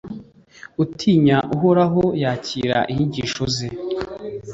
utinya 0.83 1.37
uhoraho 1.55 2.03
yakira 2.21 2.77
inyigisho 2.91 3.43
ze 3.55 3.67